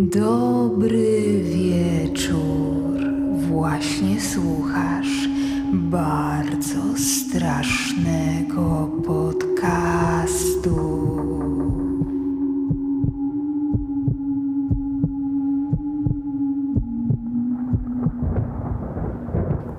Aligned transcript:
Dobry 0.00 1.42
wieczór. 1.42 3.00
Właśnie 3.36 4.20
słuchasz 4.20 5.28
bardzo 5.72 6.80
strasznego 6.96 8.90
podcastu. 9.06 10.76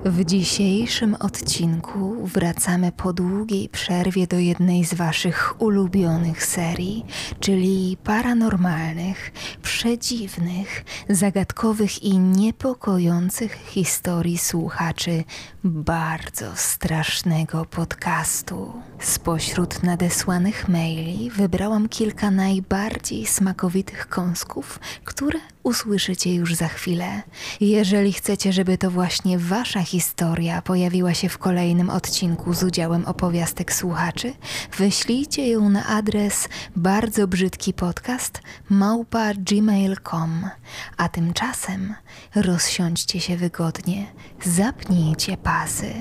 W 0.04 0.24
dzisiejszym 0.24 1.14
odcinku 1.14 2.26
wracamy 2.26 2.92
po 2.92 3.12
długiej 3.12 3.68
przerwie 3.68 4.26
do 4.26 4.38
jednej 4.38 4.84
z 4.84 4.94
Waszych 4.94 5.62
ulubionych 5.62 6.44
serii, 6.44 7.04
czyli 7.40 7.96
paranormalnych, 8.04 9.32
przedziwnych, 9.78 10.84
zagadkowych 11.08 12.02
i 12.02 12.18
niepokojących 12.18 13.54
historii 13.54 14.38
słuchaczy 14.38 15.24
bardzo 15.64 16.56
strasznego 16.56 17.64
podcastu. 17.64 18.72
Spośród 19.00 19.82
nadesłanych 19.82 20.68
maili 20.68 21.30
wybrałam 21.30 21.88
kilka 21.88 22.30
najbardziej 22.30 23.26
smakowitych 23.26 24.08
kąsków, 24.08 24.80
które 25.04 25.40
usłyszycie 25.62 26.34
już 26.34 26.54
za 26.54 26.68
chwilę. 26.68 27.22
Jeżeli 27.60 28.12
chcecie, 28.12 28.52
żeby 28.52 28.78
to 28.78 28.90
właśnie 28.90 29.38
Wasza 29.38 29.82
historia 29.82 30.62
pojawiła 30.62 31.14
się 31.14 31.28
w 31.28 31.38
kolejnym 31.38 31.90
odcinku 31.90 32.54
z 32.54 32.62
udziałem 32.62 33.04
opowiastek 33.04 33.72
słuchaczy, 33.72 34.32
wyślijcie 34.78 35.48
ją 35.48 35.68
na 35.68 35.86
adres 35.86 36.48
bardzo 36.76 37.28
brzydki 37.28 37.74
podcast 37.74 38.40
małpa 38.70 39.34
gmail.com. 39.68 40.50
A 40.96 41.08
tymczasem 41.08 41.94
rozsiądźcie 42.34 43.20
się 43.20 43.36
wygodnie, 43.36 44.06
zapnijcie 44.44 45.36
pasy, 45.36 45.94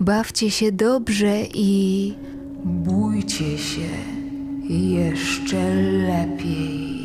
bawcie 0.00 0.50
się 0.50 0.72
dobrze 0.72 1.42
i 1.54 2.14
bójcie 2.64 3.58
się 3.58 3.88
jeszcze 4.68 5.74
lepiej. 6.08 7.00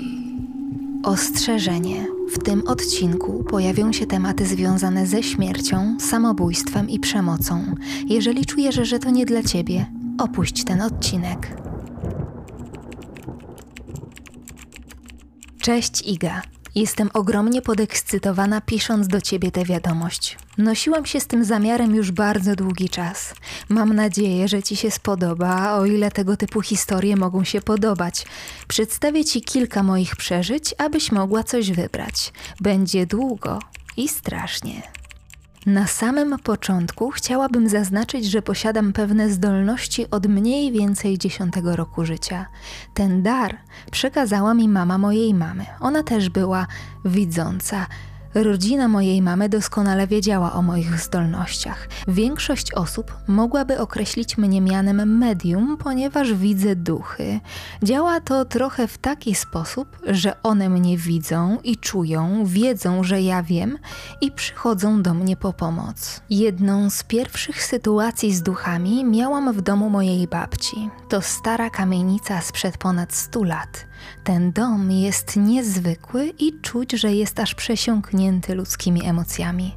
Ostrzeżenie. 1.04 2.06
W 2.34 2.44
tym 2.44 2.68
odcinku 2.68 3.44
pojawią 3.44 3.94
się 3.94 4.06
tematy 4.06 4.46
związane 4.46 5.08
ze 5.08 5.24
śmiercią, 5.24 5.98
samobójstwem 6.00 6.90
i 6.90 7.00
przemocą. 7.00 7.76
Jeżeli 8.06 8.46
czujesz, 8.46 8.76
że 8.76 9.00
to 9.00 9.10
nie 9.10 9.26
dla 9.26 9.44
ciebie, 9.44 9.86
opuść 10.18 10.64
ten 10.64 10.82
odcinek. 10.82 11.65
Cześć 15.66 16.02
Iga. 16.02 16.42
Jestem 16.76 17.10
ogromnie 17.14 17.62
podekscytowana 17.62 18.62
pisząc 18.62 19.08
do 19.08 19.22
ciebie 19.22 19.52
tę 19.52 19.66
wiadomość. 19.66 20.38
Nosiłam 20.58 21.06
się 21.06 21.20
z 21.20 21.28
tym 21.28 21.46
zamiarem 21.46 21.96
już 21.96 22.12
bardzo 22.12 22.56
długi 22.56 22.90
czas. 22.90 23.34
Mam 23.70 23.94
nadzieję, 23.94 24.48
że 24.48 24.64
ci 24.64 24.76
się 24.76 24.92
spodoba, 24.92 25.74
o 25.74 25.86
ile 25.86 26.12
tego 26.12 26.38
typu 26.38 26.62
historie 26.62 27.16
mogą 27.16 27.44
się 27.44 27.62
podobać. 27.62 28.26
Przedstawię 28.68 29.26
ci 29.26 29.42
kilka 29.42 29.84
moich 29.84 30.16
przeżyć, 30.16 30.76
abyś 30.78 31.12
mogła 31.12 31.44
coś 31.44 31.72
wybrać. 31.72 32.34
Będzie 32.62 33.06
długo 33.06 33.60
i 33.98 34.08
strasznie. 34.08 34.82
Na 35.66 35.88
samym 35.88 36.40
początku 36.40 37.12
chciałabym 37.12 37.70
zaznaczyć, 37.70 38.26
że 38.26 38.42
posiadam 38.42 38.94
pewne 38.94 39.30
zdolności 39.30 40.10
od 40.12 40.28
mniej 40.28 40.72
więcej 40.72 41.18
dziesiątego 41.18 41.76
roku 41.76 42.06
życia. 42.06 42.46
Ten 42.94 43.24
dar 43.24 43.58
przekazała 43.92 44.54
mi 44.54 44.70
mama 44.70 44.98
mojej 44.98 45.34
mamy. 45.34 45.66
Ona 45.80 46.04
też 46.04 46.30
była 46.30 46.68
widząca. 47.06 47.88
Rodzina 48.36 48.88
mojej 48.88 49.22
mamy 49.22 49.50
doskonale 49.50 50.08
wiedziała 50.08 50.54
o 50.54 50.62
moich 50.62 51.00
zdolnościach. 51.00 51.88
Większość 52.08 52.74
osób 52.74 53.18
mogłaby 53.28 53.80
określić 53.80 54.38
mnie 54.38 54.62
mianem 54.62 55.18
medium, 55.18 55.78
ponieważ 55.78 56.34
widzę 56.34 56.76
duchy. 56.76 57.40
Działa 57.84 58.20
to 58.20 58.46
trochę 58.46 58.88
w 58.88 58.98
taki 58.98 59.36
sposób, 59.36 60.00
że 60.08 60.44
one 60.44 60.70
mnie 60.70 60.98
widzą 60.98 61.58
i 61.64 61.78
czują, 61.78 62.46
wiedzą, 62.46 63.04
że 63.04 63.22
ja 63.22 63.44
wiem 63.44 63.78
i 64.22 64.32
przychodzą 64.32 65.02
do 65.02 65.14
mnie 65.14 65.38
po 65.38 65.54
pomoc. 65.54 66.22
Jedną 66.30 66.90
z 66.90 67.04
pierwszych 67.04 67.64
sytuacji 67.64 68.34
z 68.34 68.42
duchami 68.42 69.06
miałam 69.06 69.54
w 69.54 69.62
domu 69.62 69.90
mojej 69.90 70.28
babci. 70.28 70.90
To 71.10 71.22
stara 71.22 71.70
kamienica 71.70 72.42
sprzed 72.42 72.78
ponad 72.78 73.14
100 73.14 73.44
lat. 73.44 73.86
Ten 74.24 74.52
dom 74.52 74.92
jest 74.92 75.36
niezwykły 75.36 76.34
i 76.40 76.62
czuć, 76.62 76.92
że 76.92 77.14
jest 77.14 77.40
aż 77.40 77.56
przesiąknięty 77.56 78.56
ludzkimi 78.56 79.06
emocjami. 79.06 79.76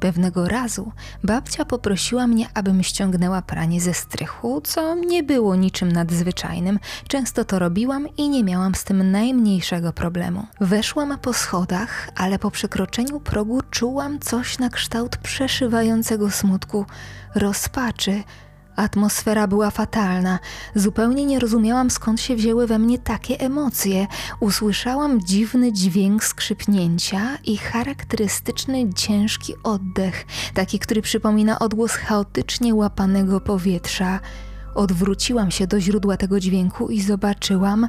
Pewnego 0.00 0.48
razu 0.48 0.92
babcia 1.24 1.64
poprosiła 1.64 2.26
mnie, 2.26 2.46
abym 2.54 2.82
ściągnęła 2.82 3.42
pranie 3.42 3.80
ze 3.80 3.94
strychu, 3.94 4.60
co 4.60 4.94
nie 4.94 5.22
było 5.22 5.56
niczym 5.56 5.92
nadzwyczajnym. 5.92 6.78
Często 7.08 7.44
to 7.44 7.58
robiłam 7.58 8.06
i 8.16 8.28
nie 8.28 8.44
miałam 8.44 8.74
z 8.74 8.84
tym 8.84 9.10
najmniejszego 9.10 9.92
problemu. 9.92 10.46
Weszłam 10.60 11.18
po 11.18 11.32
schodach, 11.32 12.08
ale 12.16 12.38
po 12.38 12.50
przekroczeniu 12.50 13.20
progu 13.20 13.60
czułam 13.70 14.18
coś 14.20 14.58
na 14.58 14.70
kształt 14.70 15.16
przeszywającego 15.16 16.30
smutku, 16.30 16.86
rozpaczy, 17.34 18.22
Atmosfera 18.78 19.46
była 19.46 19.70
fatalna. 19.70 20.38
Zupełnie 20.74 21.26
nie 21.26 21.38
rozumiałam, 21.38 21.90
skąd 21.90 22.20
się 22.20 22.36
wzięły 22.36 22.66
we 22.66 22.78
mnie 22.78 22.98
takie 22.98 23.40
emocje. 23.40 24.06
Usłyszałam 24.40 25.20
dziwny 25.20 25.72
dźwięk 25.72 26.24
skrzypnięcia 26.24 27.38
i 27.44 27.56
charakterystyczny 27.56 28.94
ciężki 28.94 29.54
oddech, 29.62 30.26
taki, 30.54 30.78
który 30.78 31.02
przypomina 31.02 31.58
odgłos 31.58 31.92
chaotycznie 31.92 32.74
łapanego 32.74 33.40
powietrza. 33.40 34.20
Odwróciłam 34.74 35.50
się 35.50 35.66
do 35.66 35.80
źródła 35.80 36.16
tego 36.16 36.40
dźwięku 36.40 36.88
i 36.88 37.00
zobaczyłam 37.00 37.88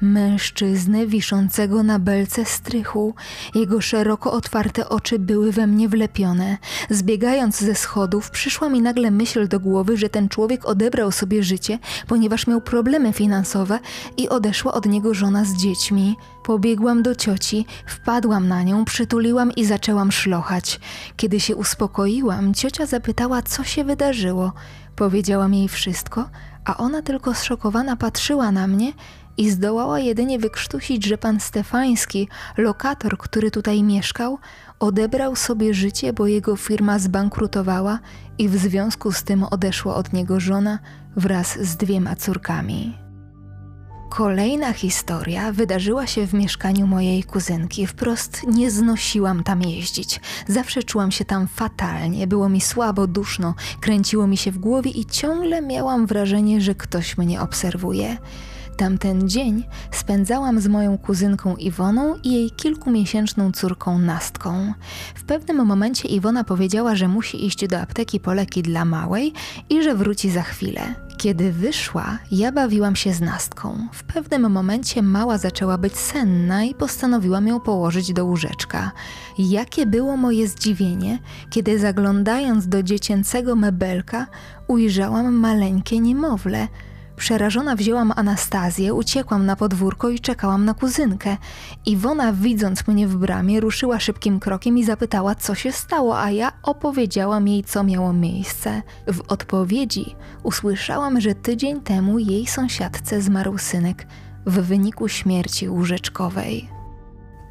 mężczyznę 0.00 1.06
wiszącego 1.06 1.82
na 1.82 1.98
belce 1.98 2.44
strychu. 2.44 3.14
Jego 3.54 3.80
szeroko 3.80 4.32
otwarte 4.32 4.88
oczy 4.88 5.18
były 5.18 5.52
we 5.52 5.66
mnie 5.66 5.88
wlepione. 5.88 6.58
Zbiegając 6.90 7.60
ze 7.60 7.74
schodów, 7.74 8.30
przyszła 8.30 8.68
mi 8.68 8.82
nagle 8.82 9.10
myśl 9.10 9.48
do 9.48 9.60
głowy, 9.60 9.96
że 9.96 10.08
ten 10.08 10.28
człowiek 10.28 10.64
odebrał 10.64 11.12
sobie 11.12 11.42
życie, 11.42 11.78
ponieważ 12.06 12.46
miał 12.46 12.60
problemy 12.60 13.12
finansowe 13.12 13.78
i 14.16 14.28
odeszła 14.28 14.72
od 14.74 14.86
niego 14.86 15.14
żona 15.14 15.44
z 15.44 15.56
dziećmi. 15.56 16.16
Pobiegłam 16.44 17.02
do 17.02 17.14
cioci, 17.14 17.66
wpadłam 17.86 18.48
na 18.48 18.62
nią, 18.62 18.84
przytuliłam 18.84 19.52
i 19.52 19.64
zaczęłam 19.64 20.12
szlochać. 20.12 20.80
Kiedy 21.16 21.40
się 21.40 21.56
uspokoiłam, 21.56 22.54
ciocia 22.54 22.86
zapytała, 22.86 23.42
co 23.42 23.64
się 23.64 23.84
wydarzyło. 23.84 24.52
Powiedziałam 24.96 25.54
jej 25.54 25.68
wszystko, 25.68 26.28
a 26.64 26.76
ona 26.76 27.02
tylko 27.02 27.34
zszokowana 27.34 27.96
patrzyła 27.96 28.52
na 28.52 28.66
mnie 28.66 28.92
i 29.36 29.50
zdołała 29.50 30.00
jedynie 30.00 30.38
wykrztusić, 30.38 31.06
że 31.06 31.18
pan 31.18 31.40
Stefański, 31.40 32.28
lokator, 32.56 33.18
który 33.18 33.50
tutaj 33.50 33.82
mieszkał, 33.82 34.38
odebrał 34.80 35.36
sobie 35.36 35.74
życie, 35.74 36.12
bo 36.12 36.26
jego 36.26 36.56
firma 36.56 36.98
zbankrutowała 36.98 37.98
i 38.38 38.48
w 38.48 38.56
związku 38.56 39.12
z 39.12 39.22
tym 39.22 39.44
odeszła 39.44 39.94
od 39.94 40.12
niego 40.12 40.40
żona 40.40 40.78
wraz 41.16 41.58
z 41.58 41.76
dwiema 41.76 42.16
córkami. 42.16 43.04
Kolejna 44.10 44.72
historia 44.72 45.52
wydarzyła 45.52 46.06
się 46.06 46.26
w 46.26 46.34
mieszkaniu 46.34 46.86
mojej 46.86 47.24
kuzynki. 47.24 47.86
Wprost 47.86 48.42
nie 48.46 48.70
znosiłam 48.70 49.42
tam 49.42 49.62
jeździć. 49.62 50.20
Zawsze 50.48 50.82
czułam 50.82 51.10
się 51.10 51.24
tam 51.24 51.46
fatalnie, 51.48 52.26
było 52.26 52.48
mi 52.48 52.60
słabo, 52.60 53.06
duszno, 53.06 53.54
kręciło 53.80 54.26
mi 54.26 54.36
się 54.36 54.52
w 54.52 54.58
głowie 54.58 54.90
i 54.90 55.06
ciągle 55.06 55.62
miałam 55.62 56.06
wrażenie, 56.06 56.60
że 56.60 56.74
ktoś 56.74 57.18
mnie 57.18 57.40
obserwuje. 57.40 58.16
Tamten 58.76 59.28
dzień 59.28 59.64
spędzałam 59.90 60.60
z 60.60 60.68
moją 60.68 60.98
kuzynką 60.98 61.56
Iwoną 61.56 62.16
i 62.24 62.32
jej 62.32 62.50
kilkumiesięczną 62.50 63.52
córką 63.52 63.98
Nastką. 63.98 64.72
W 65.14 65.24
pewnym 65.24 65.66
momencie 65.66 66.08
Iwona 66.08 66.44
powiedziała, 66.44 66.94
że 66.94 67.08
musi 67.08 67.46
iść 67.46 67.66
do 67.68 67.80
apteki 67.80 68.20
po 68.20 68.34
leki 68.34 68.62
dla 68.62 68.84
małej 68.84 69.32
i 69.70 69.82
że 69.82 69.94
wróci 69.94 70.30
za 70.30 70.42
chwilę. 70.42 70.94
Kiedy 71.18 71.52
wyszła, 71.52 72.18
ja 72.30 72.52
bawiłam 72.52 72.96
się 72.96 73.12
z 73.12 73.20
Nastką. 73.20 73.88
W 73.92 74.02
pewnym 74.02 74.50
momencie 74.50 75.02
mała 75.02 75.38
zaczęła 75.38 75.78
być 75.78 75.96
senna 75.96 76.64
i 76.64 76.74
postanowiłam 76.74 77.46
ją 77.46 77.60
położyć 77.60 78.12
do 78.12 78.24
łóżeczka. 78.24 78.92
Jakie 79.38 79.86
było 79.86 80.16
moje 80.16 80.48
zdziwienie, 80.48 81.18
kiedy 81.50 81.78
zaglądając 81.78 82.68
do 82.68 82.82
dziecięcego 82.82 83.56
mebelka, 83.56 84.26
ujrzałam 84.68 85.34
maleńkie 85.34 86.00
niemowlę– 86.00 86.68
Przerażona 87.16 87.76
wzięłam 87.76 88.12
Anastazję, 88.16 88.94
uciekłam 88.94 89.46
na 89.46 89.56
podwórko 89.56 90.08
i 90.08 90.20
czekałam 90.20 90.64
na 90.64 90.74
kuzynkę. 90.74 91.36
Iwona, 91.86 92.32
widząc 92.32 92.86
mnie 92.86 93.06
w 93.06 93.16
bramie, 93.16 93.60
ruszyła 93.60 94.00
szybkim 94.00 94.40
krokiem 94.40 94.78
i 94.78 94.84
zapytała, 94.84 95.34
co 95.34 95.54
się 95.54 95.72
stało, 95.72 96.20
a 96.20 96.30
ja 96.30 96.52
opowiedziałam 96.62 97.48
jej, 97.48 97.64
co 97.64 97.84
miało 97.84 98.12
miejsce. 98.12 98.82
W 99.06 99.20
odpowiedzi 99.28 100.16
usłyszałam, 100.42 101.20
że 101.20 101.34
tydzień 101.34 101.80
temu 101.80 102.18
jej 102.18 102.46
sąsiadce 102.46 103.22
zmarł 103.22 103.58
synek 103.58 104.06
w 104.46 104.60
wyniku 104.60 105.08
śmierci 105.08 105.68
łóżeczkowej. 105.68 106.83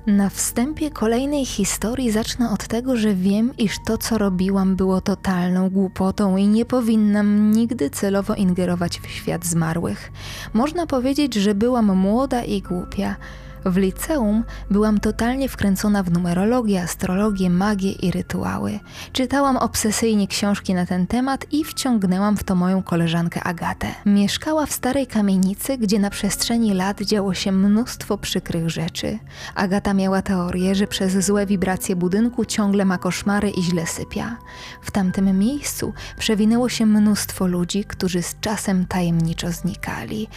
Na 0.08 0.30
wstępie 0.30 0.92
kolejnej 0.92 1.46
historii 1.46 2.12
zacznę 2.12 2.52
od 2.52 2.68
tego, 2.68 2.98
że 2.98 3.14
wiem, 3.14 3.54
iż 3.58 3.76
to, 3.86 3.98
co 3.98 4.18
robiłam, 4.18 4.76
było 4.76 5.02
totalną 5.02 5.70
głupotą 5.70 6.38
i 6.38 6.48
nie 6.48 6.66
powinnam 6.66 7.52
nigdy 7.52 7.90
celowo 7.90 8.36
ingerować 8.36 9.00
w 9.00 9.08
świat 9.08 9.46
zmarłych. 9.46 10.12
Można 10.54 10.88
powiedzieć, 10.88 11.34
że 11.34 11.56
byłam 11.56 11.98
młoda 11.98 12.44
i 12.44 12.62
głupia. 12.62 13.16
W 13.66 13.78
liceum 13.78 14.44
byłam 14.72 15.00
totalnie 15.00 15.50
wkręcona 15.50 16.04
w 16.04 16.12
numerologię, 16.12 16.82
astrologię, 16.84 17.50
magię 17.50 17.92
i 17.92 18.12
rytuały. 18.12 18.80
Czytałam 19.14 19.58
obsesyjnie 19.58 20.28
książki 20.28 20.74
na 20.74 20.86
ten 20.86 21.08
temat 21.08 21.46
i 21.52 21.64
wciągnęłam 21.64 22.38
w 22.38 22.44
to 22.44 22.56
moją 22.56 22.84
koleżankę 22.84 23.44
Agatę. 23.44 23.88
Mieszkała 24.06 24.66
w 24.66 24.74
starej 24.74 25.08
kamienicy, 25.08 25.78
gdzie 25.78 26.00
na 26.00 26.10
przestrzeni 26.10 26.74
lat 26.74 27.02
działo 27.02 27.34
się 27.34 27.52
mnóstwo 27.52 28.18
przykrych 28.18 28.70
rzeczy. 28.70 29.20
Agata 29.56 29.94
miała 29.94 30.22
teorię, 30.22 30.76
że 30.76 30.88
przez 30.88 31.26
złe 31.26 31.46
wibracje 31.46 31.96
budynku 31.96 32.46
ciągle 32.46 32.86
ma 32.86 32.98
koszmary 32.98 33.50
i 33.50 33.64
źle 33.64 33.88
sypia. 33.88 34.38
W 34.82 34.92
tamtym 34.92 35.40
miejscu 35.40 35.94
przewinęło 36.18 36.70
się 36.70 36.86
mnóstwo 36.86 37.48
ludzi, 37.48 37.84
którzy 37.86 38.22
z 38.22 38.36
czasem 38.42 38.86
tajemniczo 38.86 39.52
znikali. 39.52 40.28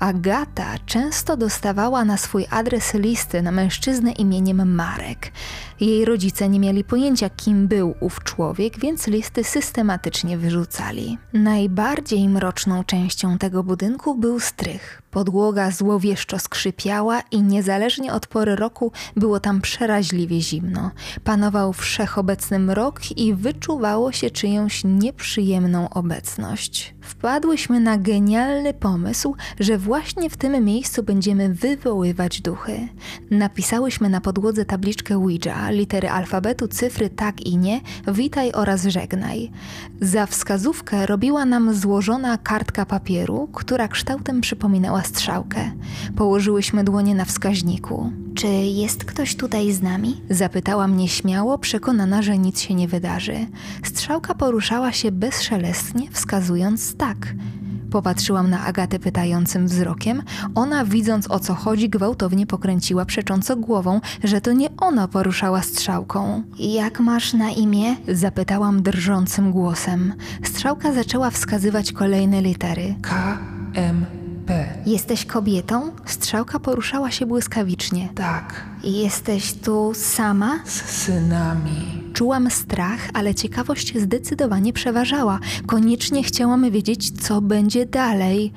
Agata 0.00 0.78
często 0.86 1.36
dostawała 1.36 2.04
na 2.04 2.16
swój 2.16 2.46
adres 2.50 2.69
listy 2.94 3.42
na 3.42 3.52
mężczyznę 3.52 4.12
imieniem 4.12 4.74
Marek. 4.74 5.32
Jej 5.80 6.04
rodzice 6.04 6.48
nie 6.48 6.60
mieli 6.60 6.84
pojęcia, 6.84 7.30
kim 7.30 7.68
był 7.68 7.94
ów 8.00 8.24
człowiek, 8.24 8.78
więc 8.78 9.06
listy 9.06 9.44
systematycznie 9.44 10.38
wyrzucali. 10.38 11.18
Najbardziej 11.32 12.28
mroczną 12.28 12.84
częścią 12.84 13.38
tego 13.38 13.62
budynku 13.64 14.14
był 14.14 14.40
strych. 14.40 15.02
Podłoga 15.10 15.70
złowieszczo 15.70 16.38
skrzypiała 16.38 17.20
i 17.30 17.42
niezależnie 17.42 18.12
od 18.12 18.26
pory 18.26 18.56
roku 18.56 18.92
było 19.16 19.40
tam 19.40 19.60
przeraźliwie 19.60 20.40
zimno. 20.40 20.90
Panował 21.24 21.72
wszechobecny 21.72 22.58
mrok 22.58 23.00
i 23.16 23.34
wyczuwało 23.34 24.12
się 24.12 24.30
czyjąś 24.30 24.82
nieprzyjemną 24.84 25.88
obecność. 25.88 26.94
Wpadłyśmy 27.00 27.80
na 27.80 27.98
genialny 27.98 28.74
pomysł, 28.74 29.34
że 29.60 29.78
właśnie 29.78 30.30
w 30.30 30.36
tym 30.36 30.64
miejscu 30.64 31.02
będziemy 31.02 31.54
wywoływać 31.54 32.40
duchy. 32.40 32.88
Napisałyśmy 33.30 34.08
na 34.08 34.20
podłodze 34.20 34.64
tabliczkę 34.64 35.14
Ouija, 35.14 35.70
litery 35.70 36.08
alfabetu, 36.08 36.68
cyfry 36.68 37.10
tak 37.10 37.40
i 37.40 37.56
nie, 37.56 37.80
witaj 38.08 38.52
oraz 38.52 38.84
żegnaj. 38.84 39.50
Za 40.00 40.26
wskazówkę 40.26 41.06
robiła 41.06 41.44
nam 41.44 41.74
złożona 41.74 42.38
kartka 42.38 42.86
papieru, 42.86 43.48
która 43.52 43.88
kształtem 43.88 44.40
przypominała 44.40 44.99
strzałkę. 45.04 45.70
Położyłyśmy 46.16 46.84
dłonie 46.84 47.14
na 47.14 47.24
wskaźniku. 47.24 48.12
Czy 48.34 48.46
jest 48.46 49.04
ktoś 49.04 49.36
tutaj 49.36 49.72
z 49.72 49.82
nami? 49.82 50.20
Zapytała 50.30 50.88
mnie 50.88 51.08
śmiało, 51.08 51.58
przekonana, 51.58 52.22
że 52.22 52.38
nic 52.38 52.60
się 52.60 52.74
nie 52.74 52.88
wydarzy. 52.88 53.46
Strzałka 53.84 54.34
poruszała 54.34 54.92
się 54.92 55.12
bezszelestnie, 55.12 56.10
wskazując 56.10 56.96
tak. 56.96 57.34
Popatrzyłam 57.90 58.50
na 58.50 58.64
Agatę 58.64 58.98
pytającym 58.98 59.66
wzrokiem. 59.66 60.22
Ona, 60.54 60.84
widząc 60.84 61.30
o 61.30 61.40
co 61.40 61.54
chodzi, 61.54 61.88
gwałtownie 61.88 62.46
pokręciła 62.46 63.04
przecząco 63.04 63.56
głową, 63.56 64.00
że 64.24 64.40
to 64.40 64.52
nie 64.52 64.76
ona 64.76 65.08
poruszała 65.08 65.62
strzałką. 65.62 66.42
Jak 66.58 67.00
masz 67.00 67.32
na 67.32 67.50
imię? 67.50 67.96
Zapytałam 68.08 68.82
drżącym 68.82 69.52
głosem. 69.52 70.14
Strzałka 70.44 70.92
zaczęła 70.92 71.30
wskazywać 71.30 71.92
kolejne 71.92 72.42
litery. 72.42 72.94
K, 73.02 73.38
M, 73.74 74.06
P. 74.50 74.66
Jesteś 74.86 75.24
kobietą? 75.26 75.90
Strzałka 76.06 76.58
poruszała 76.60 77.10
się 77.10 77.26
błyskawicznie. 77.26 78.08
Tak, 78.14 78.64
Jesteś 78.84 79.52
tu 79.52 79.92
sama? 79.94 80.58
z 80.64 80.72
synami. 80.82 82.02
Czułam 82.14 82.50
strach, 82.50 82.98
ale 83.14 83.34
ciekawość 83.34 83.98
zdecydowanie 83.98 84.72
przeważała. 84.72 85.38
Koniecznie 85.66 86.22
chciałam 86.22 86.70
wiedzieć, 86.70 87.10
co 87.10 87.40
będzie 87.40 87.86
dalej. 87.86 88.52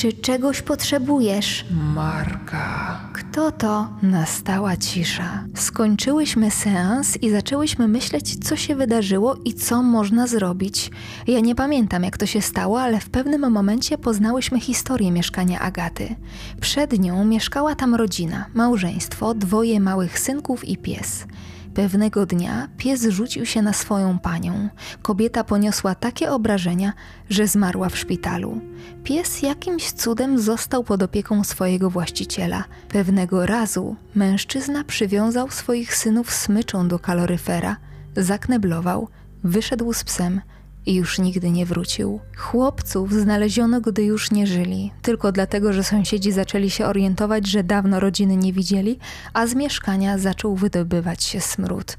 Czy 0.00 0.12
czegoś 0.12 0.62
potrzebujesz? 0.62 1.64
Marka. 1.94 3.00
Kto 3.12 3.52
to? 3.52 3.88
Nastała 4.02 4.76
cisza. 4.76 5.44
Skończyłyśmy 5.54 6.50
seans 6.50 7.16
i 7.22 7.30
zaczęłyśmy 7.30 7.88
myśleć, 7.88 8.48
co 8.48 8.56
się 8.56 8.76
wydarzyło 8.76 9.36
i 9.44 9.54
co 9.54 9.82
można 9.82 10.26
zrobić. 10.26 10.90
Ja 11.26 11.40
nie 11.40 11.54
pamiętam, 11.54 12.04
jak 12.04 12.18
to 12.18 12.26
się 12.26 12.42
stało, 12.42 12.80
ale 12.80 13.00
w 13.00 13.10
pewnym 13.10 13.52
momencie 13.52 13.98
poznałyśmy 13.98 14.60
historię 14.60 15.10
mieszkania 15.10 15.60
Agaty. 15.60 16.14
Przed 16.60 16.98
nią 16.98 17.24
mieszkała 17.24 17.74
tam 17.74 17.94
rodzina, 17.94 18.46
małżeństwo, 18.54 19.34
dwoje 19.34 19.80
małych 19.80 20.18
synków 20.18 20.64
i 20.64 20.76
pies. 20.76 21.26
Pewnego 21.74 22.26
dnia 22.26 22.68
pies 22.76 23.02
rzucił 23.02 23.46
się 23.46 23.62
na 23.62 23.72
swoją 23.72 24.18
panią. 24.18 24.68
Kobieta 25.02 25.44
poniosła 25.44 25.94
takie 25.94 26.32
obrażenia, 26.32 26.92
że 27.30 27.46
zmarła 27.46 27.88
w 27.88 27.98
szpitalu. 27.98 28.60
Pies 29.04 29.42
jakimś 29.42 29.92
cudem 29.92 30.38
został 30.38 30.84
pod 30.84 31.02
opieką 31.02 31.44
swojego 31.44 31.90
właściciela. 31.90 32.64
Pewnego 32.88 33.46
razu 33.46 33.96
mężczyzna 34.14 34.84
przywiązał 34.84 35.50
swoich 35.50 35.96
synów 35.96 36.32
smyczą 36.32 36.88
do 36.88 36.98
kaloryfera, 36.98 37.76
zakneblował, 38.16 39.08
wyszedł 39.44 39.92
z 39.92 40.04
psem 40.04 40.40
i 40.86 40.94
już 40.94 41.18
nigdy 41.18 41.50
nie 41.50 41.66
wrócił. 41.66 42.20
Chłopców 42.36 43.12
znaleziono, 43.12 43.80
gdy 43.80 44.02
już 44.02 44.30
nie 44.30 44.46
żyli, 44.46 44.92
tylko 45.02 45.32
dlatego, 45.32 45.72
że 45.72 45.84
sąsiedzi 45.84 46.32
zaczęli 46.32 46.70
się 46.70 46.86
orientować, 46.86 47.46
że 47.46 47.64
dawno 47.64 48.00
rodziny 48.00 48.36
nie 48.36 48.52
widzieli, 48.52 48.98
a 49.32 49.46
z 49.46 49.54
mieszkania 49.54 50.18
zaczął 50.18 50.56
wydobywać 50.56 51.24
się 51.24 51.40
smród. 51.40 51.96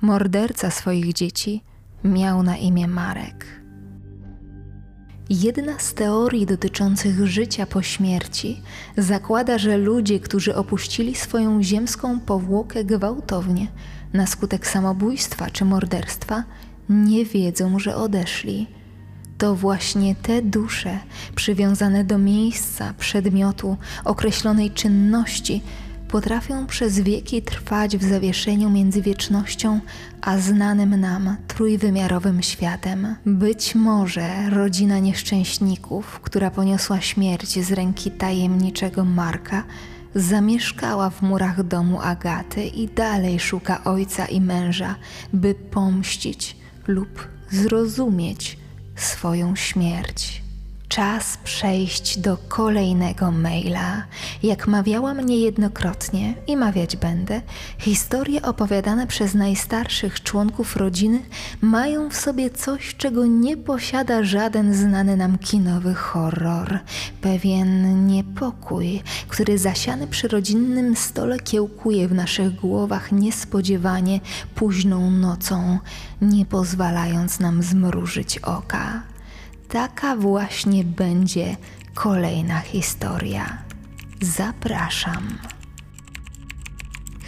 Morderca 0.00 0.70
swoich 0.70 1.12
dzieci 1.12 1.62
miał 2.04 2.42
na 2.42 2.56
imię 2.56 2.88
Marek. 2.88 3.60
Jedna 5.30 5.78
z 5.78 5.94
teorii 5.94 6.46
dotyczących 6.46 7.26
życia 7.26 7.66
po 7.66 7.82
śmierci 7.82 8.62
zakłada, 8.96 9.58
że 9.58 9.76
ludzie, 9.76 10.20
którzy 10.20 10.56
opuścili 10.56 11.14
swoją 11.14 11.62
ziemską 11.62 12.20
powłokę 12.20 12.84
gwałtownie 12.84 13.66
na 14.12 14.26
skutek 14.26 14.66
samobójstwa 14.66 15.50
czy 15.50 15.64
morderstwa, 15.64 16.44
nie 16.90 17.24
wiedzą, 17.24 17.78
że 17.78 17.96
odeszli. 17.96 18.66
To 19.38 19.54
właśnie 19.54 20.14
te 20.14 20.42
dusze, 20.42 20.98
przywiązane 21.34 22.04
do 22.04 22.18
miejsca, 22.18 22.94
przedmiotu, 22.98 23.76
określonej 24.04 24.70
czynności, 24.70 25.62
potrafią 26.08 26.66
przez 26.66 27.00
wieki 27.00 27.42
trwać 27.42 27.96
w 27.96 28.04
zawieszeniu 28.04 28.70
między 28.70 29.02
wiecznością 29.02 29.80
a 30.20 30.38
znanym 30.38 31.00
nam 31.00 31.36
trójwymiarowym 31.48 32.42
światem. 32.42 33.16
Być 33.26 33.74
może 33.74 34.50
rodzina 34.50 34.98
nieszczęśników, 34.98 36.20
która 36.20 36.50
poniosła 36.50 37.00
śmierć 37.00 37.64
z 37.64 37.72
ręki 37.72 38.10
tajemniczego 38.10 39.04
Marka, 39.04 39.64
zamieszkała 40.14 41.10
w 41.10 41.22
murach 41.22 41.62
domu 41.62 42.00
Agaty 42.00 42.64
i 42.64 42.88
dalej 42.88 43.40
szuka 43.40 43.84
ojca 43.84 44.26
i 44.26 44.40
męża, 44.40 44.94
by 45.32 45.54
pomścić 45.54 46.59
lub 46.90 47.28
zrozumieć 47.50 48.58
swoją 48.96 49.56
śmierć. 49.56 50.42
Czas 50.90 51.38
przejść 51.44 52.18
do 52.18 52.36
kolejnego 52.48 53.30
maila. 53.30 54.04
Jak 54.42 54.66
mawiałam 54.66 55.20
niejednokrotnie 55.20 56.34
i 56.46 56.56
mawiać 56.56 56.96
będę, 56.96 57.42
historie 57.78 58.42
opowiadane 58.42 59.06
przez 59.06 59.34
najstarszych 59.34 60.22
członków 60.22 60.76
rodziny 60.76 61.20
mają 61.60 62.10
w 62.10 62.16
sobie 62.16 62.50
coś, 62.50 62.94
czego 62.96 63.26
nie 63.26 63.56
posiada 63.56 64.24
żaden 64.24 64.74
znany 64.74 65.16
nam 65.16 65.38
kinowy 65.38 65.94
horror. 65.94 66.78
Pewien 67.20 68.06
niepokój, 68.06 69.02
który 69.28 69.58
zasiany 69.58 70.06
przy 70.06 70.28
rodzinnym 70.28 70.96
stole 70.96 71.38
kiełkuje 71.38 72.08
w 72.08 72.14
naszych 72.14 72.54
głowach 72.54 73.12
niespodziewanie 73.12 74.20
późną 74.54 75.10
nocą, 75.10 75.78
nie 76.22 76.46
pozwalając 76.46 77.40
nam 77.40 77.62
zmrużyć 77.62 78.38
oka 78.38 79.09
taka 79.72 80.16
właśnie 80.16 80.84
będzie 80.84 81.56
kolejna 81.94 82.60
historia. 82.60 83.58
Zapraszam. 84.20 85.38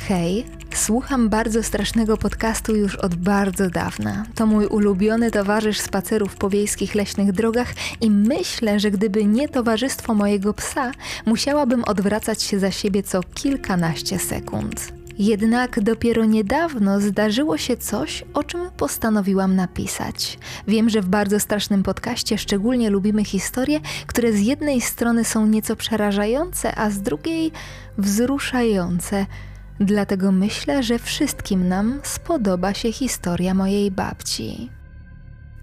Hej, 0.08 0.46
słucham 0.74 1.28
bardzo 1.28 1.62
strasznego 1.62 2.16
podcastu 2.16 2.76
już 2.76 2.96
od 2.96 3.14
bardzo 3.14 3.70
dawna. 3.70 4.26
To 4.34 4.46
mój 4.46 4.66
ulubiony 4.66 5.30
towarzysz 5.30 5.80
spacerów 5.80 6.36
po 6.36 6.50
wiejskich 6.50 6.94
leśnych 6.94 7.32
drogach 7.32 7.74
i 8.00 8.10
myślę, 8.10 8.80
że 8.80 8.90
gdyby 8.90 9.24
nie 9.24 9.48
towarzystwo 9.48 10.14
mojego 10.14 10.54
psa, 10.54 10.92
musiałabym 11.26 11.84
odwracać 11.84 12.42
się 12.42 12.58
za 12.58 12.70
siebie 12.70 13.02
co 13.02 13.20
kilkanaście 13.34 14.18
sekund. 14.18 15.01
Jednak 15.18 15.80
dopiero 15.80 16.24
niedawno 16.24 17.00
zdarzyło 17.00 17.58
się 17.58 17.76
coś, 17.76 18.24
o 18.34 18.44
czym 18.44 18.70
postanowiłam 18.76 19.56
napisać. 19.56 20.38
Wiem, 20.68 20.90
że 20.90 21.00
w 21.00 21.08
bardzo 21.08 21.40
strasznym 21.40 21.82
podcaście 21.82 22.38
szczególnie 22.38 22.90
lubimy 22.90 23.24
historie, 23.24 23.80
które 24.06 24.32
z 24.32 24.40
jednej 24.40 24.80
strony 24.80 25.24
są 25.24 25.46
nieco 25.46 25.76
przerażające, 25.76 26.74
a 26.74 26.90
z 26.90 27.02
drugiej 27.02 27.52
wzruszające. 27.98 29.26
Dlatego 29.80 30.32
myślę, 30.32 30.82
że 30.82 30.98
wszystkim 30.98 31.68
nam 31.68 32.00
spodoba 32.02 32.74
się 32.74 32.92
historia 32.92 33.54
mojej 33.54 33.90
babci. 33.90 34.81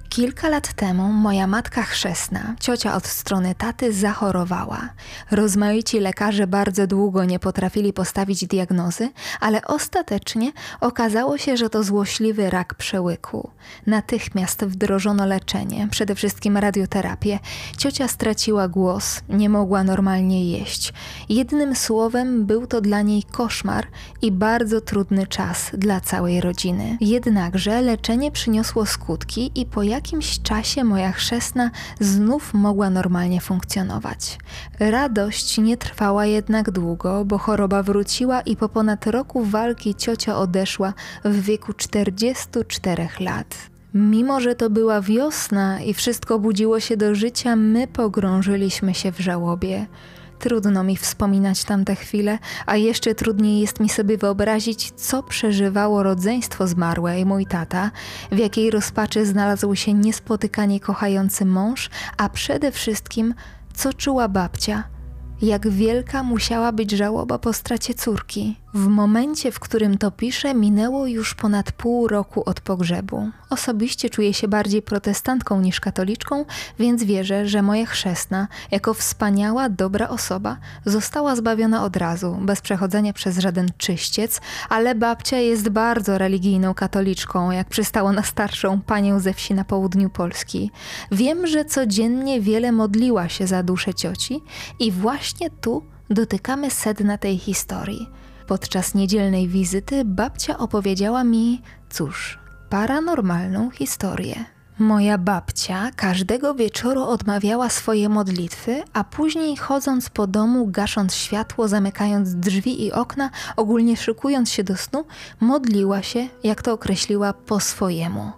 Kilka 0.09 0.49
lat 0.49 0.73
temu 0.73 1.13
moja 1.13 1.47
matka 1.47 1.83
chrzestna, 1.83 2.55
ciocia 2.59 2.95
od 2.95 3.07
strony 3.07 3.55
taty, 3.55 3.93
zachorowała. 3.93 4.89
Rozmaici 5.31 5.99
lekarze 5.99 6.47
bardzo 6.47 6.87
długo 6.87 7.25
nie 7.25 7.39
potrafili 7.39 7.93
postawić 7.93 8.45
diagnozy, 8.45 9.09
ale 9.39 9.61
ostatecznie 9.61 10.51
okazało 10.81 11.37
się, 11.37 11.57
że 11.57 11.69
to 11.69 11.83
złośliwy 11.83 12.49
rak 12.49 12.75
przełyku. 12.75 13.49
Natychmiast 13.87 14.65
wdrożono 14.65 15.25
leczenie, 15.25 15.87
przede 15.91 16.15
wszystkim 16.15 16.57
radioterapię. 16.57 17.39
Ciocia 17.77 18.07
straciła 18.07 18.67
głos, 18.67 19.21
nie 19.29 19.49
mogła 19.49 19.83
normalnie 19.83 20.51
jeść. 20.51 20.93
Jednym 21.29 21.75
słowem, 21.75 22.45
był 22.45 22.67
to 22.67 22.81
dla 22.81 23.01
niej 23.01 23.23
koszmar 23.23 23.87
i 24.21 24.31
bardzo 24.31 24.81
trudny 24.81 25.27
czas 25.27 25.71
dla 25.73 26.01
całej 26.01 26.41
rodziny. 26.41 26.97
Jednakże 27.01 27.81
leczenie 27.81 28.31
przyniosło 28.31 28.85
skutki 28.85 29.51
i 29.55 29.65
po 29.65 29.83
jakimś 29.99 30.39
czasie 30.39 30.83
moja 30.83 31.11
chrzestna 31.11 31.71
znów 31.99 32.53
mogła 32.53 32.89
normalnie 32.89 33.41
funkcjonować. 33.41 34.37
Radość 34.79 35.57
nie 35.57 35.77
trwała 35.77 36.25
jednak 36.25 36.71
długo, 36.71 37.25
bo 37.25 37.37
choroba 37.37 37.83
wróciła 37.83 38.41
i 38.41 38.55
po 38.55 38.69
ponad 38.69 39.07
roku 39.07 39.43
walki 39.43 39.95
ciocia 39.95 40.37
odeszła 40.37 40.93
w 41.25 41.41
wieku 41.41 41.73
44 41.73 43.07
lat. 43.19 43.55
Mimo, 43.93 44.39
że 44.39 44.55
to 44.55 44.69
była 44.69 45.01
wiosna 45.01 45.81
i 45.81 45.93
wszystko 45.93 46.39
budziło 46.39 46.79
się 46.79 46.97
do 46.97 47.15
życia, 47.15 47.55
my 47.55 47.87
pogrążyliśmy 47.87 48.93
się 48.93 49.11
w 49.11 49.19
żałobie. 49.19 49.85
Trudno 50.39 50.83
mi 50.83 50.97
wspominać 50.97 51.63
tamte 51.63 51.95
chwile, 51.95 52.39
a 52.65 52.75
jeszcze 52.75 53.15
trudniej 53.15 53.61
jest 53.61 53.79
mi 53.79 53.89
sobie 53.89 54.17
wyobrazić, 54.17 54.91
co 54.91 55.23
przeżywało 55.23 56.03
rodzeństwo 56.03 56.67
zmarłe 56.67 57.19
i 57.19 57.25
mój 57.25 57.45
tata, 57.45 57.91
w 58.31 58.37
jakiej 58.37 58.71
rozpaczy 58.71 59.25
znalazł 59.25 59.75
się 59.75 59.93
niespotykanie 59.93 60.79
kochający 60.79 61.45
mąż, 61.45 61.89
a 62.17 62.29
przede 62.29 62.71
wszystkim, 62.71 63.33
co 63.73 63.93
czuła 63.93 64.27
babcia– 64.27 64.83
jak 65.41 65.69
wielka 65.69 66.23
musiała 66.23 66.71
być 66.71 66.91
żałoba 66.91 67.39
po 67.39 67.53
stracie 67.53 67.93
córki. 67.93 68.55
W 68.73 68.87
momencie, 68.87 69.51
w 69.51 69.59
którym 69.59 69.97
to 69.97 70.11
piszę, 70.11 70.53
minęło 70.53 71.07
już 71.07 71.35
ponad 71.35 71.71
pół 71.71 72.07
roku 72.07 72.43
od 72.45 72.61
pogrzebu. 72.61 73.29
Osobiście 73.49 74.09
czuję 74.09 74.33
się 74.33 74.47
bardziej 74.47 74.81
protestantką 74.81 75.61
niż 75.61 75.79
katoliczką, 75.79 76.45
więc 76.79 77.03
wierzę, 77.03 77.47
że 77.47 77.61
moja 77.61 77.85
chrzestna, 77.85 78.47
jako 78.71 78.93
wspaniała, 78.93 79.69
dobra 79.69 80.09
osoba, 80.09 80.57
została 80.85 81.35
zbawiona 81.35 81.83
od 81.83 81.97
razu, 81.97 82.37
bez 82.41 82.61
przechodzenia 82.61 83.13
przez 83.13 83.37
żaden 83.37 83.67
czyściec, 83.77 84.41
ale 84.69 84.95
babcia 84.95 85.37
jest 85.37 85.69
bardzo 85.69 86.17
religijną 86.17 86.73
katoliczką, 86.73 87.51
jak 87.51 87.69
przystało 87.69 88.11
na 88.11 88.23
starszą 88.23 88.81
panią 88.81 89.19
ze 89.19 89.33
wsi 89.33 89.53
na 89.53 89.63
południu 89.63 90.09
Polski. 90.09 90.71
Wiem, 91.11 91.47
że 91.47 91.65
codziennie 91.65 92.41
wiele 92.41 92.71
modliła 92.71 93.29
się 93.29 93.47
za 93.47 93.63
duszę 93.63 93.93
cioci 93.93 94.41
i 94.79 94.91
właśnie 94.91 95.49
tu 95.49 95.83
dotykamy 96.09 96.71
sedna 96.71 97.17
tej 97.17 97.37
historii– 97.37 98.09
Podczas 98.49 98.95
niedzielnej 98.95 99.47
wizyty 99.47 100.05
babcia 100.05 100.57
opowiedziała 100.57 101.23
mi, 101.23 101.61
cóż, 101.89 102.39
paranormalną 102.69 103.69
historię. 103.71 104.45
Moja 104.79 105.17
babcia 105.17 105.91
każdego 105.95 106.55
wieczoru 106.55 107.03
odmawiała 107.03 107.69
swoje 107.69 108.09
modlitwy, 108.09 108.83
a 108.93 109.03
później 109.03 109.57
chodząc 109.57 110.09
po 110.09 110.27
domu, 110.27 110.67
gasząc 110.67 111.15
światło, 111.15 111.67
zamykając 111.67 112.35
drzwi 112.35 112.85
i 112.85 112.91
okna, 112.91 113.29
ogólnie 113.55 113.97
szykując 113.97 114.51
się 114.51 114.63
do 114.63 114.77
snu, 114.77 115.05
modliła 115.39 116.01
się, 116.01 116.27
jak 116.43 116.61
to 116.61 116.73
określiła, 116.73 117.33
po 117.33 117.59
swojemu. 117.59 118.31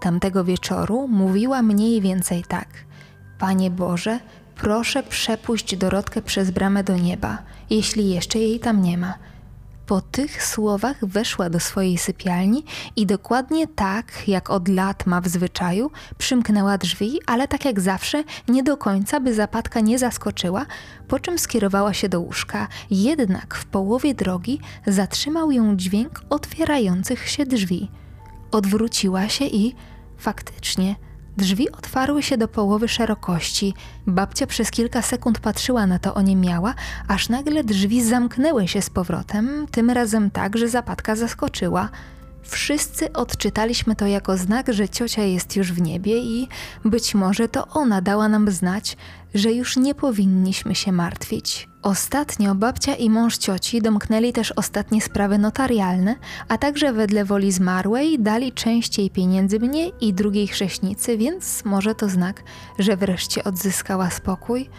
Tamtego 0.00 0.44
wieczoru 0.44 1.08
mówiła 1.08 1.62
mniej 1.62 2.00
więcej 2.00 2.44
tak: 2.48 2.68
Panie 3.38 3.70
Boże, 3.70 4.20
proszę 4.56 5.02
przepuść 5.02 5.76
Dorotkę 5.76 6.22
przez 6.22 6.50
bramę 6.50 6.84
do 6.84 6.96
nieba, 6.96 7.38
jeśli 7.70 8.10
jeszcze 8.10 8.38
jej 8.38 8.60
tam 8.60 8.82
nie 8.82 8.98
ma 8.98 9.14
po 9.90 10.00
tych 10.00 10.44
słowach 10.44 11.06
weszła 11.06 11.50
do 11.50 11.60
swojej 11.60 11.98
sypialni 11.98 12.64
i 12.96 13.06
dokładnie 13.06 13.66
tak, 13.66 14.28
jak 14.28 14.50
od 14.50 14.68
lat 14.68 15.06
ma 15.06 15.20
w 15.20 15.28
zwyczaju, 15.28 15.90
przymknęła 16.18 16.78
drzwi, 16.78 17.18
ale 17.26 17.48
tak 17.48 17.64
jak 17.64 17.80
zawsze, 17.80 18.24
nie 18.48 18.62
do 18.62 18.76
końca, 18.76 19.20
by 19.20 19.34
zapadka 19.34 19.80
nie 19.80 19.98
zaskoczyła, 19.98 20.66
po 21.08 21.20
czym 21.20 21.38
skierowała 21.38 21.94
się 21.94 22.08
do 22.08 22.20
łóżka. 22.20 22.68
Jednak 22.90 23.54
w 23.54 23.64
połowie 23.64 24.14
drogi 24.14 24.60
zatrzymał 24.86 25.50
ją 25.50 25.76
dźwięk 25.76 26.22
otwierających 26.30 27.28
się 27.28 27.46
drzwi. 27.46 27.90
Odwróciła 28.50 29.28
się 29.28 29.44
i 29.44 29.74
faktycznie 30.18 30.96
Drzwi 31.40 31.72
otwarły 31.72 32.22
się 32.22 32.38
do 32.38 32.48
połowy 32.48 32.88
szerokości. 32.88 33.74
Babcia 34.06 34.46
przez 34.46 34.70
kilka 34.70 35.02
sekund 35.02 35.38
patrzyła 35.38 35.86
na 35.86 35.98
to 35.98 36.14
oniemiała, 36.14 36.74
aż 37.08 37.28
nagle 37.28 37.64
drzwi 37.64 38.04
zamknęły 38.04 38.68
się 38.68 38.82
z 38.82 38.90
powrotem, 38.90 39.66
tym 39.70 39.90
razem 39.90 40.30
tak, 40.30 40.56
że 40.56 40.68
zapadka 40.68 41.16
zaskoczyła. 41.16 41.88
Wszyscy 42.42 43.12
odczytaliśmy 43.12 43.96
to 43.96 44.06
jako 44.06 44.36
znak, 44.36 44.72
że 44.72 44.88
ciocia 44.88 45.22
jest 45.22 45.56
już 45.56 45.72
w 45.72 45.80
niebie 45.80 46.18
i 46.18 46.48
być 46.84 47.14
może 47.14 47.48
to 47.48 47.66
ona 47.66 48.02
dała 48.02 48.28
nam 48.28 48.50
znać, 48.50 48.96
że 49.34 49.52
już 49.52 49.76
nie 49.76 49.94
powinniśmy 49.94 50.74
się 50.74 50.92
martwić. 50.92 51.68
Ostatnio 51.82 52.54
babcia 52.54 52.94
i 52.94 53.10
mąż 53.10 53.38
cioci 53.38 53.82
domknęli 53.82 54.32
też 54.32 54.52
ostatnie 54.52 55.02
sprawy 55.02 55.38
notarialne, 55.38 56.16
a 56.48 56.58
także 56.58 56.92
wedle 56.92 57.24
woli 57.24 57.52
zmarłej 57.52 58.18
dali 58.18 58.52
częściej 58.52 59.10
pieniędzy 59.10 59.60
mnie 59.60 59.88
i 59.88 60.14
drugiej 60.14 60.48
chrześnicy, 60.48 61.16
więc 61.16 61.64
może 61.64 61.94
to 61.94 62.08
znak, 62.08 62.42
że 62.78 62.96
wreszcie 62.96 63.44
odzyskała 63.44 64.10
spokój. 64.10 64.70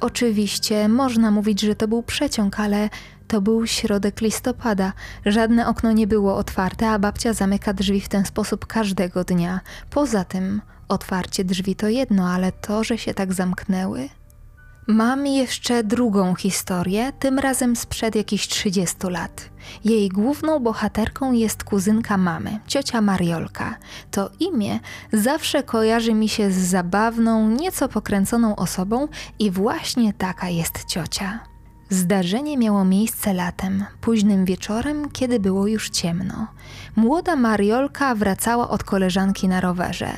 Oczywiście 0.00 0.88
można 0.88 1.30
mówić, 1.30 1.60
że 1.60 1.74
to 1.74 1.88
był 1.88 2.02
przeciąg, 2.02 2.60
ale 2.60 2.88
to 3.30 3.40
był 3.40 3.66
środek 3.66 4.20
listopada. 4.20 4.92
Żadne 5.26 5.68
okno 5.68 5.92
nie 5.92 6.06
było 6.06 6.36
otwarte, 6.36 6.90
a 6.90 6.98
babcia 6.98 7.32
zamyka 7.32 7.72
drzwi 7.72 8.00
w 8.00 8.08
ten 8.08 8.24
sposób 8.24 8.66
każdego 8.66 9.24
dnia. 9.24 9.60
Poza 9.90 10.24
tym, 10.24 10.62
otwarcie 10.88 11.44
drzwi 11.44 11.76
to 11.76 11.88
jedno, 11.88 12.28
ale 12.28 12.52
to, 12.52 12.84
że 12.84 12.98
się 12.98 13.14
tak 13.14 13.32
zamknęły. 13.32 14.08
Mam 14.86 15.26
jeszcze 15.26 15.84
drugą 15.84 16.34
historię, 16.34 17.12
tym 17.18 17.38
razem 17.38 17.76
sprzed 17.76 18.14
jakichś 18.14 18.48
30 18.48 18.96
lat. 19.02 19.50
Jej 19.84 20.08
główną 20.08 20.58
bohaterką 20.58 21.32
jest 21.32 21.64
kuzynka 21.64 22.16
mamy, 22.16 22.58
ciocia 22.66 23.00
Mariolka. 23.00 23.76
To 24.10 24.30
imię 24.40 24.80
zawsze 25.12 25.62
kojarzy 25.62 26.14
mi 26.14 26.28
się 26.28 26.50
z 26.50 26.56
zabawną, 26.56 27.48
nieco 27.48 27.88
pokręconą 27.88 28.56
osobą 28.56 29.08
i 29.38 29.50
właśnie 29.50 30.12
taka 30.12 30.48
jest 30.48 30.84
ciocia. 30.84 31.49
Zdarzenie 31.90 32.58
miało 32.58 32.84
miejsce 32.84 33.34
latem, 33.34 33.84
późnym 34.00 34.44
wieczorem, 34.44 35.10
kiedy 35.10 35.40
było 35.40 35.66
już 35.66 35.90
ciemno. 35.90 36.46
Młoda 36.96 37.36
Mariolka 37.36 38.14
wracała 38.14 38.68
od 38.68 38.84
koleżanki 38.84 39.48
na 39.48 39.60
rowerze. 39.60 40.12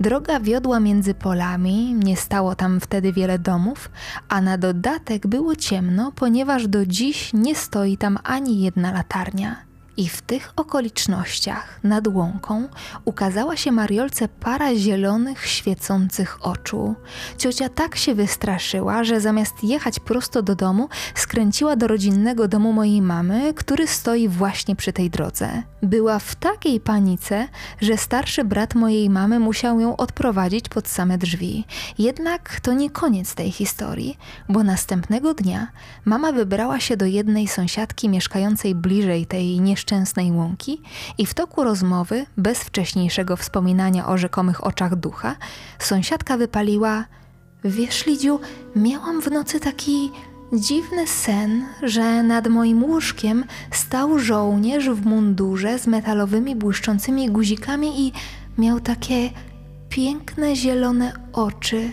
Droga 0.00 0.40
wiodła 0.40 0.80
między 0.80 1.14
polami, 1.14 1.94
nie 1.94 2.16
stało 2.16 2.54
tam 2.54 2.80
wtedy 2.80 3.12
wiele 3.12 3.38
domów, 3.38 3.90
a 4.28 4.40
na 4.40 4.58
dodatek 4.58 5.26
było 5.26 5.56
ciemno, 5.56 6.12
ponieważ 6.12 6.68
do 6.68 6.86
dziś 6.86 7.32
nie 7.32 7.54
stoi 7.54 7.96
tam 7.96 8.18
ani 8.24 8.60
jedna 8.60 8.92
latarnia. 8.92 9.56
I 9.96 10.08
w 10.08 10.22
tych 10.22 10.52
okolicznościach 10.56 11.80
nad 11.82 12.06
łąką 12.06 12.68
ukazała 13.04 13.56
się 13.56 13.72
Mariolce 13.72 14.28
para 14.28 14.74
zielonych, 14.74 15.46
świecących 15.46 16.46
oczu. 16.46 16.94
Ciocia 17.38 17.68
tak 17.68 17.96
się 17.96 18.14
wystraszyła, 18.14 19.04
że 19.04 19.20
zamiast 19.20 19.64
jechać 19.64 20.00
prosto 20.00 20.42
do 20.42 20.54
domu, 20.54 20.88
skręciła 21.14 21.76
do 21.76 21.88
rodzinnego 21.88 22.48
domu 22.48 22.72
mojej 22.72 23.02
mamy, 23.02 23.54
który 23.54 23.86
stoi 23.86 24.28
właśnie 24.28 24.76
przy 24.76 24.92
tej 24.92 25.10
drodze. 25.10 25.62
Była 25.84 26.18
w 26.18 26.34
takiej 26.34 26.80
panice, 26.80 27.48
że 27.80 27.96
starszy 27.96 28.44
brat 28.44 28.74
mojej 28.74 29.10
mamy 29.10 29.40
musiał 29.40 29.80
ją 29.80 29.96
odprowadzić 29.96 30.68
pod 30.68 30.88
same 30.88 31.18
drzwi. 31.18 31.64
Jednak 31.98 32.60
to 32.60 32.72
nie 32.72 32.90
koniec 32.90 33.34
tej 33.34 33.50
historii, 33.50 34.18
bo 34.48 34.62
następnego 34.62 35.34
dnia 35.34 35.68
mama 36.04 36.32
wybrała 36.32 36.80
się 36.80 36.96
do 36.96 37.06
jednej 37.06 37.48
sąsiadki 37.48 38.08
mieszkającej 38.08 38.74
bliżej 38.74 39.26
tej 39.26 39.60
nieszczęsnej 39.60 40.32
łąki 40.32 40.82
i 41.18 41.26
w 41.26 41.34
toku 41.34 41.64
rozmowy, 41.64 42.26
bez 42.36 42.58
wcześniejszego 42.58 43.36
wspominania 43.36 44.08
o 44.08 44.18
rzekomych 44.18 44.64
oczach 44.64 44.96
ducha, 44.96 45.36
sąsiadka 45.78 46.36
wypaliła: 46.36 47.04
Wiesz, 47.64 48.06
Lidziu, 48.06 48.40
miałam 48.76 49.22
w 49.22 49.30
nocy 49.30 49.60
taki 49.60 50.10
dziwny 50.60 51.06
sen, 51.06 51.64
że 51.82 52.22
nad 52.22 52.48
moim 52.48 52.84
łóżkiem 52.84 53.44
stał 53.70 54.18
żołnierz 54.18 54.90
w 54.90 55.06
mundurze 55.06 55.78
z 55.78 55.86
metalowymi 55.86 56.56
błyszczącymi 56.56 57.30
guzikami 57.30 58.06
i 58.06 58.12
miał 58.58 58.80
takie 58.80 59.30
piękne 59.88 60.56
zielone 60.56 61.12
oczy 61.32 61.90